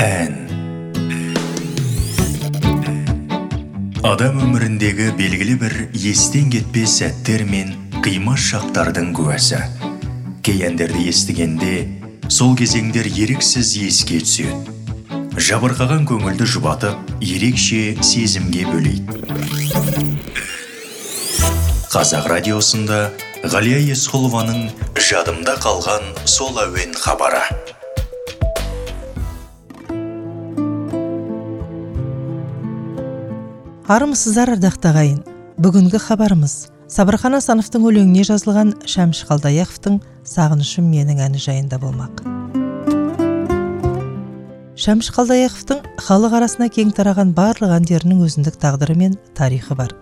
[0.00, 0.38] ән
[4.02, 7.70] адам өміріндегі белгілі бір естен кетпес сәттер мен
[8.02, 9.60] қимас шақтардың куәсі.
[10.42, 11.74] Кей әндерді естігенде
[12.26, 14.74] сол кезеңдер еріксіз еске түседі.
[15.38, 19.22] Жабырқаған көңілді жұбатып ерекше сезімге бөлейді.
[21.94, 23.04] Қазақ радиосында
[23.54, 24.66] ғалия есқұлованың
[24.98, 27.46] жадымда қалған сол әуен хабары.
[33.92, 35.18] Армысыздар ардақты ағайын.
[35.60, 36.52] Бүгінгі хабарымыз.
[36.88, 42.22] Сабырхан асановтың өлеңіне жазылған шәмші қалдаяқовтың сағынышым менің әні жайында болмақ.
[44.80, 49.92] Шәмші қалдаяқовтың халық арасына кең тараған барлық әндерінің өзіндік тағдыры мен тарихы бар.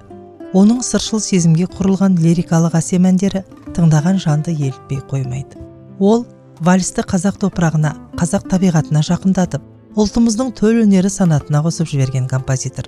[0.54, 3.42] Оның сыршыл сезімге құрылған лирикалық әсем әндері
[3.74, 5.58] тыңдаған жанды елітпей қоймайды.
[5.98, 6.28] Ол
[6.62, 9.66] вальсті қазақ топырағына қазақ табиғатына жақындатып
[9.98, 12.86] ұлтымыздың төл өнері санатына қосып жіберген композитор.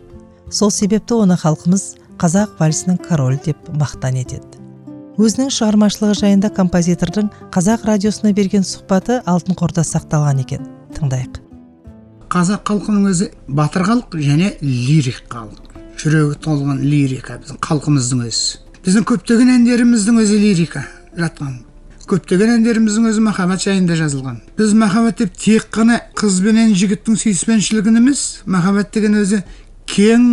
[0.53, 1.85] Сол себепті оны халқымыз
[2.21, 4.61] қазақ вальсінің королі деп мақтан етеді.
[5.17, 10.69] Өзінің шығармашылығы жайында композитордың қазақ радиосына берген сұхбаты алтын қорда сақталған екен.
[10.97, 11.41] Тыңдайық.
[12.33, 15.73] Қазақ халқының өзі батыр халық және лирик халық.
[16.01, 18.63] Жүрегі толған лирика біздің халқымыздың өзі.
[18.85, 21.61] Біздің көптеген әндеріміздің өзі лирика жатқан.
[22.09, 24.41] Көптеген әндеріміздің өзі махаббат жайында жазылған.
[24.59, 29.45] Біз махаббат деп тек қана қыз бенен жігіттің сүйіспеншілігін емес махаббат деген өзі
[29.91, 30.29] кең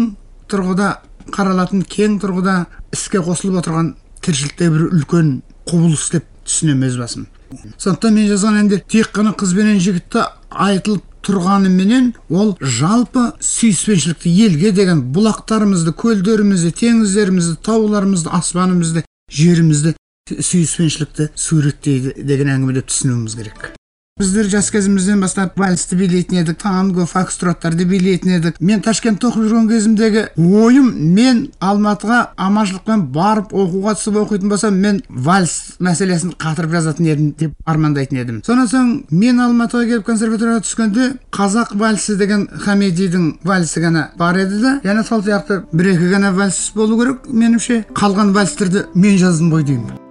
[0.49, 0.89] тұрғыда
[1.33, 2.55] қаралатын кең тұрғыда
[2.95, 3.93] іске қосылып отырған
[4.25, 5.35] тіршілікте бір үлкен
[5.69, 7.27] құбылыс деп түсінемін өз басым.
[7.77, 14.71] Сондықтан мен жазған әндер тек қана қыз бенен жігітті айтылып тұрғаныменен ол жалпы сүйіспеншілікті елге
[14.75, 19.95] деген бұлақтарымызды көлдерімізді теңіздерімізді тауларымызды аспанымызды жерімізді
[20.37, 23.73] сүйіспеншілікті суреттейді деген әңгіме деп түсінуіміз керек.
[24.19, 29.69] Біздер жас кезімізден бастап вальсті билейтін едік танго фокстроттарды билейтін едік мен ташкентте оқып жүрген
[29.69, 37.07] кезімдегі ойым мен алматыға аманшылықпен барып оқуға түсіп оқитын болсам мен вальс мәселесін қатырып жазатын
[37.13, 41.07] едім деп армандайтын едім сонан соң мен алматыға келіп консерваторияға түскенде
[41.39, 46.35] қазақ вальсі деген хамедидің вальсі ғана бар еді да және сол сияқты бір екі ғана
[46.35, 50.08] вальс болу керек меніңше қалған вальстерді мен жаздым ғой деймін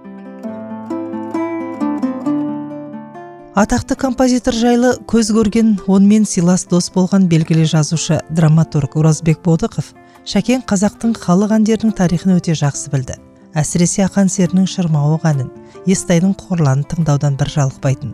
[3.59, 9.89] атақты композитор жайлы көз көрген онымен сыйлас дос болған белгілі жазушы драматург оразбек бодықов
[10.23, 13.17] шәкен қазақтың халық әндерінің тарихын өте жақсы білді.
[13.59, 15.49] Әсіресе ақан серінің шырмауық әнін
[15.91, 18.13] естайдың қорланын тыңдаудан бір жалықпайтын.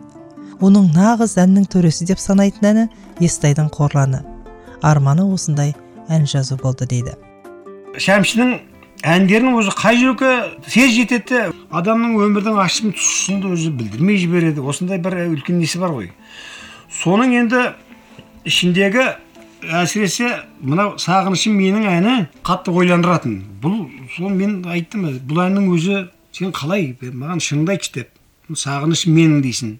[0.66, 2.88] Оның нағыз әннің төресі деп санайтын әні
[3.22, 4.24] естайдың қорланы.
[4.82, 5.76] Арманы осындай
[6.08, 7.14] ән жазу болды дейді.
[7.94, 8.56] Шәмшінің
[9.14, 10.34] әндерінің өзі қай жүрекке
[10.66, 11.52] тез жетеді?
[11.76, 14.64] Адамның өмірдің ащы тұщысын да өзі білдірмей жібереді.
[14.64, 16.10] Осындай бір үлкен несі бар ғой.
[16.92, 17.62] Соның енді
[18.48, 19.06] ішіндегі
[19.80, 22.16] әсіресе мынау сағынышым менің әні
[22.46, 23.40] қатты ойландыратын.
[23.62, 26.04] Бұл сол мен айттым бұл әннің өзі
[26.36, 28.12] сен қалай маған шыныңды айтшы деп.
[28.52, 29.76] Сағынышым менің дейсің.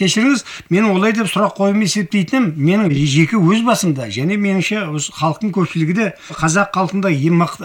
[0.00, 5.54] Кешіріңіз мен олай деп сұрақ қойып есептейтінім менің жеке өз басымда және меніңше осы халықтың
[5.56, 7.12] көпшілігі де қазақ халқында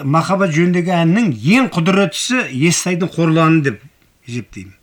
[0.04, 3.80] махаббат жөніндегі әннің ең құдіреттісі естайдың қорланы деп
[4.28, 4.74] есептеймін.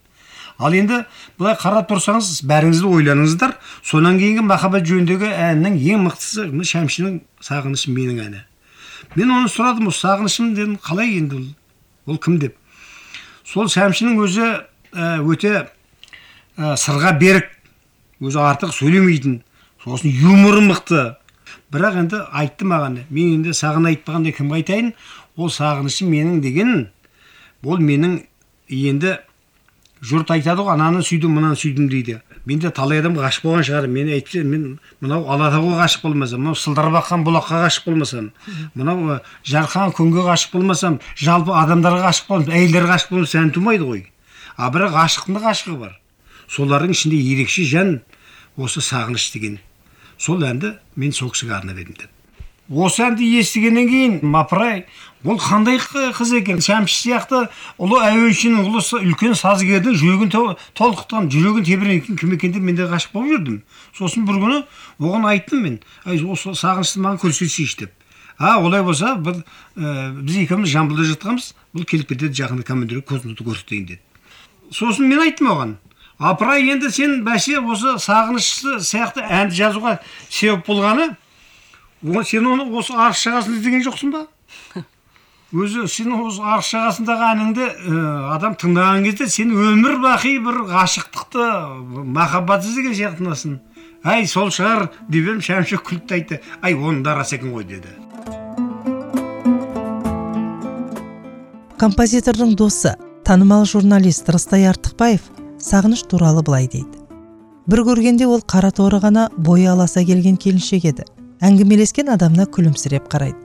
[0.59, 1.03] Ал енді
[1.40, 7.97] былай қарап тұрсаңыз бәріңіз де ойланыңыздар содан кейінгі махаббат жөніндегі әннің ең мықтысы шәмшінің сағынышым
[7.97, 8.44] менің әні.
[9.18, 12.38] Мен оны сұрадым осы сағынышым дедім қалай енді ол ол кім?
[12.40, 12.56] деп.
[13.44, 14.47] Сол шәмшінің өзі
[14.94, 15.68] өте
[16.58, 17.50] ә, сырға берік
[18.22, 19.41] өзі артық сөйлемейтін.
[19.84, 21.16] Сосын юморы мықты
[21.74, 23.02] бірақ енді айтты маған.
[23.09, 24.94] Мен енді саған айтпағанда кімге айтайын?
[25.36, 26.90] Ол сағынышым менің деген.
[27.64, 28.22] Ол менің
[28.69, 29.18] енді
[30.03, 32.22] жұрт айтады ғой ананы сүйдім мынаны сүйдім дейді.
[32.46, 33.88] Мен де талай адам ғашық болған шығар.
[33.88, 38.31] Мен әйтпесе мен мынау алатауға ғашық болмасам мынау сылдырап бұлаққа ғашық болмасам
[38.75, 44.06] мынау жарқыраған күнге ғашық болмасам жалпы адамдарға ғашық болмасам әйелдерге ғашық болмасам ән тумайды ғой
[44.58, 46.00] а бірақ ғашықтың да ғашығы бар.
[46.48, 48.02] Солардың ішінде ерекше жан
[48.58, 49.59] осы сағыныш деген.
[50.18, 52.14] Сол әнді мен сол кісіге арнап едім деп
[52.72, 54.85] осы әнді естігеннен кейін мапырай
[55.23, 56.62] бұл қандай қыз екен?
[56.64, 57.41] Шәмші сияқты
[57.78, 60.32] ұлы әуеншінің ұлы үлкен сазгердің жүрегін
[60.78, 63.59] толқытқан жүрегін тебіренткен кім екен деп мен де ғашық болып жүрдім.
[63.97, 64.62] Сосын бір күні
[65.03, 67.94] оған айттым мен ай осы сағынышты маған көрсетсейші деп.
[68.38, 69.44] А олай болса бір
[69.76, 74.02] ә, біз екеуміз жамбылда жатқанбыз бұл келіп кетеді жақында командирге көзімді көрсетейін деді.
[74.72, 75.76] Сосын мен айттым оған
[76.20, 79.98] апырай енді сен бәсе осы сағынышты сияқты әнді жазуға
[80.30, 81.14] себеп болғаны
[82.28, 84.26] сен оны осы арыс жағасын іздеген жоқсың ба?
[85.54, 88.00] Өзі сен осы арыс жағасындағы әніңді ә,
[88.36, 91.50] адам тыңдаған кезде сен өмір бақи бір ғашықтықты
[92.18, 93.60] махаббат іздеген сияқтанасың
[94.04, 96.40] әй сол шығар деп едім шәмші күліп те айтты.
[96.62, 97.94] Әй оның да рас екен ғой деді.
[101.80, 102.96] Композитордың досы
[103.28, 105.33] танымал журналист рыстай артықбаев
[105.64, 107.00] сағыныш туралы былай дейді.
[107.68, 111.06] Бір көргенде ол қара торы ғана бойы аласа келген келіншек еді.
[111.40, 113.40] Әңгімелескен адамына күлімсіреп қарайды.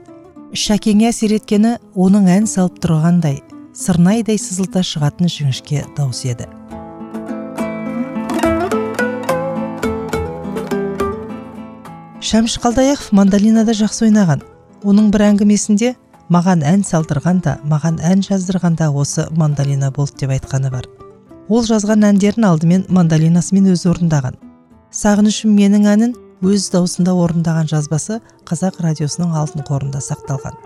[0.51, 3.39] Шәкеңе әсер еткені оның ән салып тұрғандай
[3.71, 6.49] сырнайдай сызылта шығатын жіңішке дауыс еді.
[12.19, 14.43] Шәмші қалдаяқов мандолинада жақсы ойнаған.
[14.83, 15.95] Оның бір әңгімесінде
[16.29, 20.89] маған ән салдырған да маған ән жаздырған да осы мандолина болды деп айтқаны бар.
[21.49, 24.37] Ол жазған әндерін алдымен мандолинасымен өзі орындаған.
[24.93, 26.15] Сағынышым менің әнін
[26.45, 30.65] өз даусында орындаған жазбасы қазақ радиосының алтын қорында сақталған.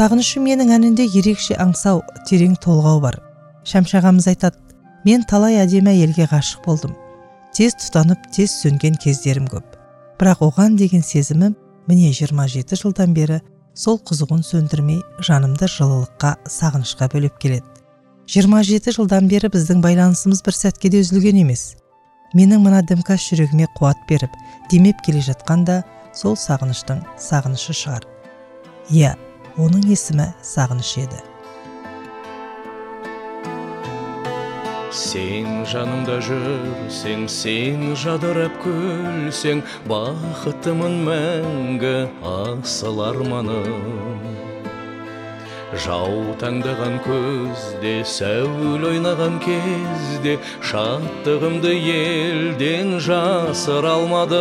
[0.00, 3.18] Сағынышым менің әнінде ерекше аңсау терең толғау бар.
[3.68, 4.56] Шәмші ағамыз айтады
[5.04, 6.94] мен талай әдемі әйелге ғашық болдым.
[7.52, 9.76] Тез тұтанып тез сөнген кездерім көп.
[10.16, 11.52] Бірақ оған деген сезімім
[11.90, 13.42] міне 27 жылдан бері
[13.76, 17.66] сол қызығын сөндірмей жанымды жылылыққа сағынышқа бөлеп келеді.
[18.24, 21.74] 27 жылдан бері біздің байланысымыз бір сәтке де үзілген емес.
[22.32, 24.32] Менің мына дімкәс жүрегіме қуат беріп
[24.72, 25.82] демеп келе жатқан да
[26.14, 28.06] сол сағыныштың сағынышы шығар
[28.88, 29.18] иә
[29.58, 31.20] оның есімі сағыныш еді.
[34.90, 44.18] Сен жанымда жүрсең сен жадырап күлсең бақыттымын мәңгі асыл арманым.
[45.70, 50.34] Жаутаңдаған көзде сәуле ойнаған кезде
[50.66, 54.40] шаттығымды елден жасыра алмадым.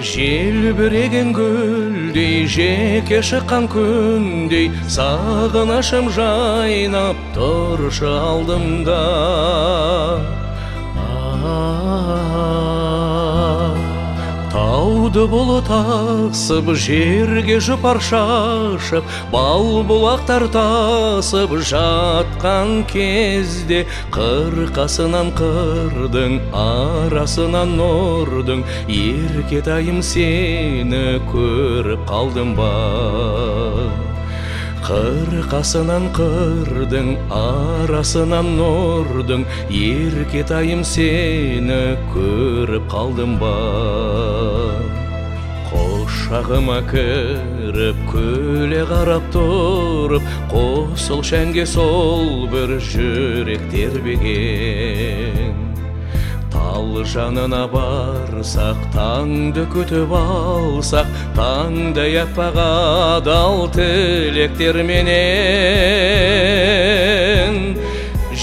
[0.00, 9.00] Желбіреген гүлдей жеке шыққан күндей сағынышым жайнап тұршы алдымда.
[15.10, 19.02] Тауды бұлыт асып жерге жұпар шашып
[19.32, 32.70] бал бұлақтар тасып жатқан кезде қырқасынан қырдың арасынан нұрдың еркетайым сені көріп қалдым ба.
[34.86, 41.82] Қырқасынан қырдың арасынан нұрдың еркетайым сені
[42.14, 44.59] көріп қалдым ба.
[46.30, 50.22] Құшағыма кіріп күле қарап тұрып
[50.52, 55.58] қосыл шәнге сол бір жүрек тербеген.
[56.54, 65.10] Тал жанына барсақ таңды күтіп алсақ таңдай аппақ адал тілектерменен.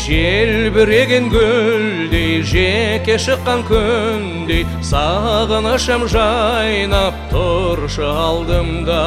[0.06, 9.04] Желбіреген гүлдей жеке шыққан күндей сағынышым жайнап тұршы алдымда.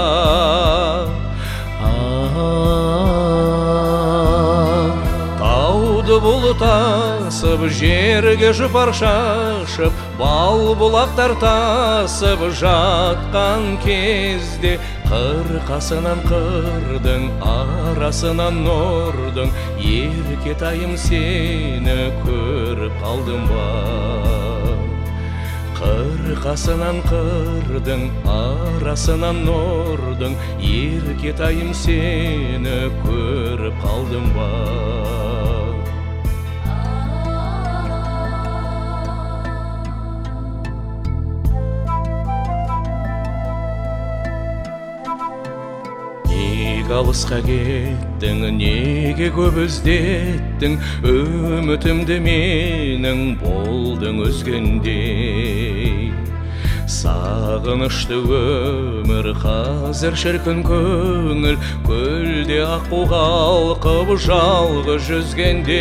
[5.41, 14.77] Тауды алды бұлт асып жерге жұпар шашып бал бұлақтар тасып жатқан кезде
[15.09, 19.49] қырқасынан қырдың арасынан нұрдың
[19.81, 23.67] еркетайым сені көріп қалдым ба?
[25.81, 35.00] Қырқасынан қырдың арасынан нұрдың еркетайым сені көріп қалдым ба?
[46.95, 50.79] Алысқа кеттің неге көп іздеттің?
[51.07, 56.11] Үмітімді менің болдың өзгендей
[56.91, 61.57] сағынышты өмір қазір шіркін көңіл
[61.87, 65.79] көлде аққу қалқып жалғыз жүзгендей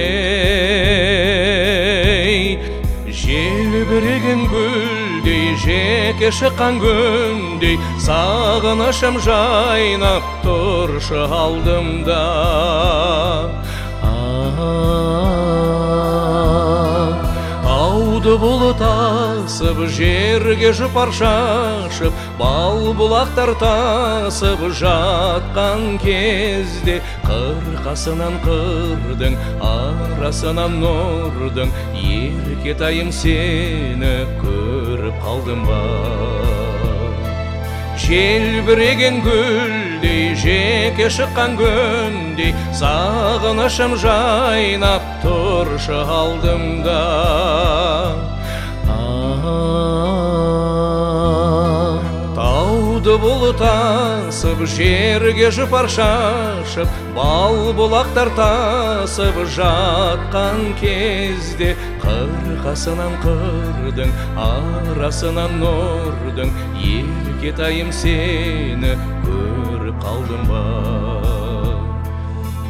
[3.24, 4.42] желбіреген
[5.20, 12.20] гүлдей жеке шыққан күндей сағынышым жайнап тұршы алдымда.
[17.68, 31.74] Тауды бұлт асып жерге жұпар шашып бал бұлақтар тасып жатқан кезде қырқасынан қырдың арасынан нұрдың.
[32.00, 35.82] Еркетайым сені көріп қалдым ба?
[38.00, 46.98] Желбіреген гүлдей жеке шыққан күндей сағынышым жайнап тұршы алдымда.
[53.20, 61.74] Бұлт асып жерге жұпар шашып бал бұлақтар тасып жатқан кезде
[62.04, 64.14] қырқасынан қырдың
[64.46, 66.54] арасынан нұрдың
[66.94, 68.96] еркетайым сені
[69.28, 70.64] көріп қалдым ба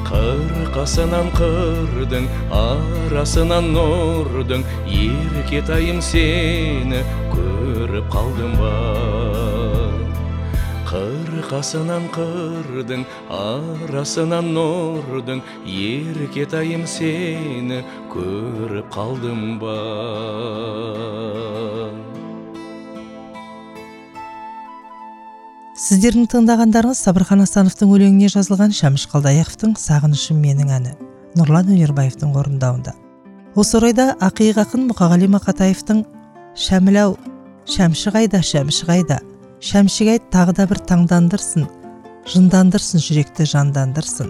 [0.10, 2.30] қырқасынан қырдың
[2.64, 9.19] арасынан нұрдың еркетайым сені көріп қалдым ба
[10.90, 19.76] қырқасынан қырдың арасынан нұрдың еркетайым сені көріп қалдым ба
[25.80, 30.98] сіздердің тыңдағандарыңыз сабырхан асановтың өлеңіне жазылған шәміш қалдаяқовтың сағынышым менің әні
[31.40, 32.98] нұрлан өнербаевтың орындауында.
[33.56, 36.04] Осы орайда ақиық ақын мұқағали мақатаевтың
[36.68, 37.18] шәміл ау
[37.70, 39.22] шәмші қайда шәмші қайда?
[39.60, 41.66] Шәмшіге айт тағы да бір таңдандырсын
[42.32, 44.30] жындандырсын жүректі жандандырсын.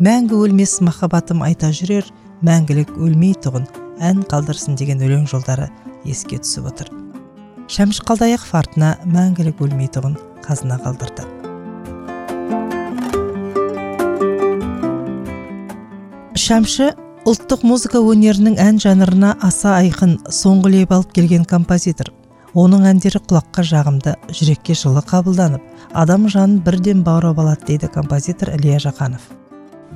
[0.00, 2.06] Мәңгі өлмес махаббатым айта жүрер
[2.46, 3.66] мәңгілік өлмей тұғын
[4.00, 5.66] ән қалдырсын деген өлең жолдары
[6.08, 6.88] еске түсіп отыр.
[7.68, 11.26] Шәмші қалдаяқов артына мәңгілік өлмей тұғын қазына қалдырды.
[16.40, 16.94] Шәмші
[17.28, 22.14] ұлттық музыка өнерінің ән жанрына аса айқын соңғы леп алып келген композитор.
[22.58, 25.62] Оның әндері құлаққа жағымды жүрекке жылы қабылданып
[25.94, 29.20] адам жанын бірден баурап алады дейді композитор ілия жақанов.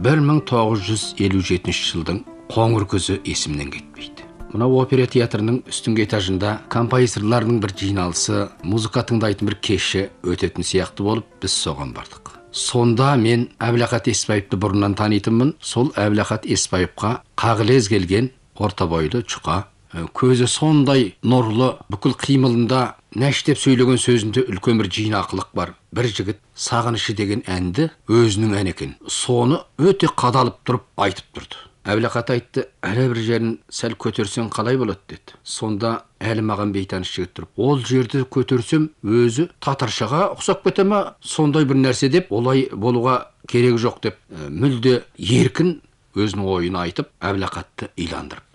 [0.02, 4.22] 1957 жылдың қоңыр күзі есімнен кетпейді.
[4.54, 11.26] Мына опера театрының үстіңгі этажында композиторлардың бір жиналысы музыка тыңдайтын бір кеші өтетін сияқты болып
[11.42, 12.36] біз соған бардық.
[12.54, 15.56] Сонда мен әбілақат еспаевты бұрыннан танитынмын.
[15.58, 19.64] Сол әбілақат еспаевқа қағілез келген орта бойлы жұқа
[19.94, 22.80] көзі сондай нұрлы бүкіл қимылында
[23.18, 25.74] нәштеп сөйлеген сөзінде үлкен бір жинақылық бар.
[25.94, 28.96] Бір жігіт сағынышы деген әнді өзінің әні екен.
[29.06, 31.62] Соны өте қадалып тұрып айтып тұрды.
[31.84, 35.02] Әбілақат айтты әлі бір жерін сәл көтерсең қалай болады?
[35.08, 35.36] деді.
[35.44, 41.18] Сонда әлі маған бейтаныс жігіт тұрып ол жерді көтерсем өзі татаршаға ұқсап кете ма?
[41.20, 45.82] Сондай бір нәрсе деп олай болуға керек жоқ деп ә, мүлде еркін
[46.16, 48.53] өзінің ойын айтып әбілақатты иландырып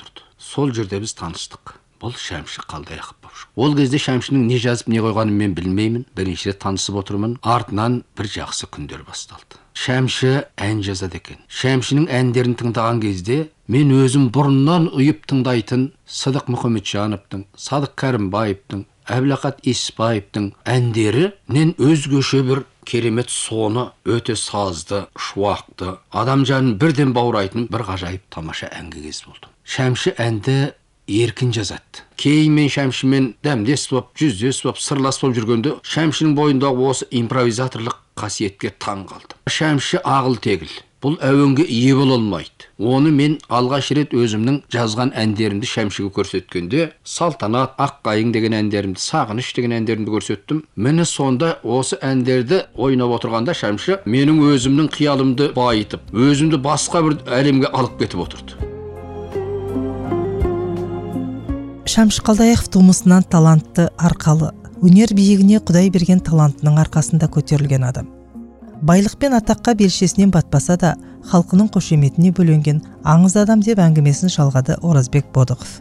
[0.50, 1.78] сол жерде біз таныстық.
[2.00, 3.20] Бұл шәмші қалдаяқов
[3.60, 6.06] ол кезде шәмшінің не жазып не қойғанын мен білмеймін.
[6.16, 7.38] Бірінші рет танысып отырмын.
[7.44, 9.60] Артынан бір жақсы күндер басталды.
[9.76, 11.42] Шәмші ән жазады екен.
[11.48, 20.52] Шәмшінің әндерін тыңдаған кезде мен өзім бұрыннан ұйып тыңдайтын сыдық мұхамеджановтың садық кәрімбаевтың әбілақат еспаевтың
[20.70, 28.72] әндерінен өзгеше бір керемет соны өте сазды шуақты адам жанын бірден баурайтын бір ғажайып тамаша
[28.74, 30.58] әнге кез болдым шәмші әнді
[31.10, 37.08] еркін жазады кейін мен шәмшімен дәмдес боп жүздес боп сырлас боп жүргенде шәмшінің бойындағы осы
[37.22, 40.72] импровизаторлық қасиетке таң қалдым шәмші ағыл тегіл
[41.04, 47.78] бұл әуенге ие бола алмайды оны мен алғаш рет өзімнің жазған әндерімді шәмшіге көрсеткенде салтанат
[47.80, 54.42] аққайың деген әндерімді сағыныш деген әндерімді көрсеттім міне сонда осы әндерді ойнап отырғанда шәмші менің
[54.50, 58.69] өзімнің қиялымды байытып өзімді басқа бір әлемге алып кетіп отырды
[61.90, 64.52] шәмші қалдаяқов тумысынан талантты арқалы
[64.86, 68.12] өнер биігіне құдай берген талантының арқасында көтерілген адам.
[68.86, 70.92] Байлық пен атаққа белшесінен батпаса да
[71.32, 75.80] халқының қошеметіне бөленген аңыз адам деп әңгімесін жалғады оразбек бодықов.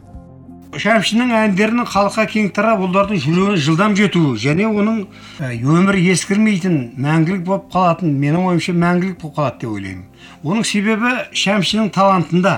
[0.80, 5.04] Шәмшінің әндерінің халыққа кең тарап олардың жүрегіне жылдам жетуі және оның
[5.44, 10.08] ә, өмірі ескірмейтін мәңгілік болып қалатын менің ойымша мәңгілік болып қалады деп ойлаймын.
[10.44, 12.56] Оның себебі шәмшінің талантында.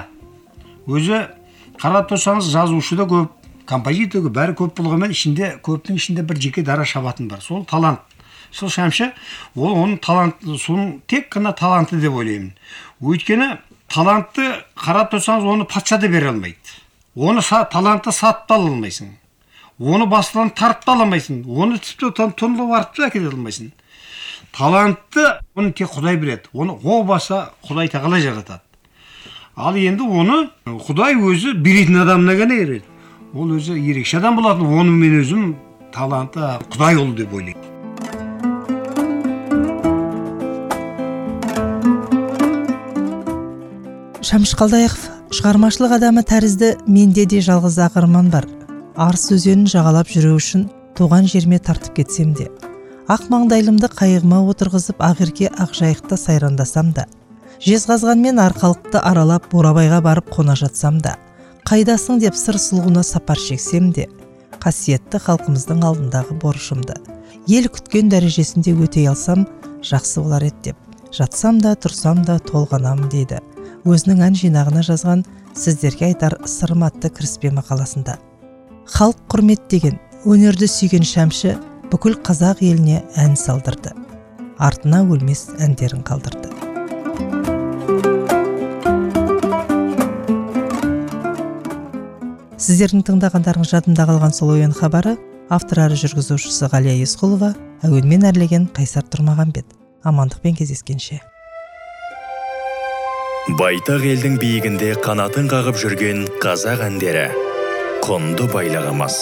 [0.87, 1.23] Өзі
[1.81, 3.40] қарап тұрсаңыз жазушы да көп
[3.71, 7.41] композитор бәрі көп болғанмен ішінде көптің ішінде бір жеке дара шабатын бар.
[7.45, 8.03] Сол талант.
[8.51, 9.13] Сол шәмші
[9.55, 12.51] ол оның талант соның тек қана таланты деп ойлаймын.
[13.01, 13.53] Өйткені
[13.91, 16.59] талантты қарап тұрсаңыз оны патша да бере алмайды.
[17.15, 19.15] Оны са, талантты сатып та ала алмайсың.
[19.79, 21.45] Оны басынан тарып та ала алмайсың.
[21.47, 23.71] Оны тіпті тонлап арып та әкете алмайсың.
[24.57, 28.63] Талантты оны тек құдай біледі оны о баса құдай тағала жаратады.
[29.55, 32.90] Ал енді оны құдай өзі беретін адамына ғана береді
[33.35, 34.67] ол өзі ерекше адам болатын.
[34.67, 35.55] Оны мен өзім
[35.95, 36.41] таланты
[36.73, 37.69] құдай ұлы деп ойлаймын.
[44.31, 48.47] Шәмші қалдаяқов шығармашылық адамы тәрізді менде де жалғыз ақ арман бар.
[48.95, 50.69] Арыс өзенін жағалап жүру үшін
[50.99, 52.51] туған жеріме тартып кетсем де.
[53.11, 57.09] Ақ маңдайлымды қайығыма отырғызып ақерке ақжайықта сайрандасам да
[57.61, 61.17] жезқазғанмен арқалықты аралап бурабайға барып қона жатсам да
[61.69, 64.07] қайдасың деп сыр сұлуына сапар шексем де
[64.63, 66.97] қасиетті халқымыздың алдындағы борышымды
[67.49, 69.47] ел күткен дәрежесінде өтей алсам
[69.87, 73.41] жақсы болар еді деп жатсам да тұрсам да толғанам дейді.
[73.89, 75.25] Өзінің ән жинағына жазған
[75.57, 78.19] сіздерге айтар сырым атты кіріспе мақаласында.
[78.95, 79.99] Халық құрметтеген
[80.29, 81.57] өнерді сүйген шәмші
[81.91, 83.95] бүкіл қазақ еліне ән салдырды.
[84.61, 86.60] Артына өлмес әндерін қалдырды
[92.71, 95.17] сіздердің тыңдағандарыңыз жадымда қалған сол ойын хабары
[95.51, 97.49] автор әрі жүргізушісі ғалия есқұлова
[97.89, 99.75] әуенмен әрлеген қайсар тұрмағанбет
[100.07, 101.19] амандықпен кездескенше.
[103.59, 107.27] Байтақ елдің биігінде қанатын қағып жүрген қазақ әндері.
[108.07, 109.19] Құнды байлығымыз.